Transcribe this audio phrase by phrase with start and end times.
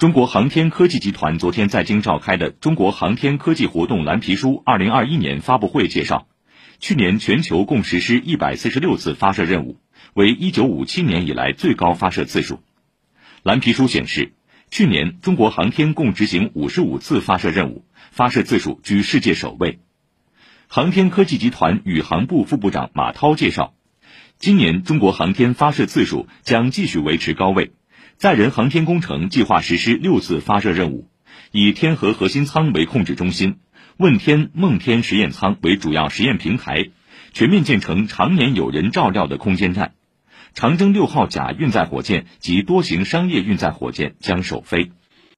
[0.00, 6.26] 中国航天科技集团昨天在京召开的中国航天科技活动蓝皮书二零二一年发布会介绍，
[6.78, 9.76] 去年全球共实施一百四十六次发射任务，
[10.14, 12.62] 为一九五七年以来最高发射次数。
[13.42, 14.32] 蓝皮书显示，
[14.70, 19.80] 去年中国航天共执行五十五次发射任务，发射次数居世界首位。
[20.66, 23.74] 航天科技集团宇航部副部长马涛介绍，
[24.38, 27.72] 今年中国航天发射次数将继续维持高位。
[28.20, 31.08] 载人航天工程计划实施六次发射任务，
[31.52, 33.60] 以天河核心舱为控制中心，
[33.96, 36.90] 问天、梦天实验舱为主要实验平台，
[37.32, 39.94] 全面建成常年有人照料的空间站。
[40.52, 44.92] 长征六号甲运载火箭及多型商业运载火箭将首飞。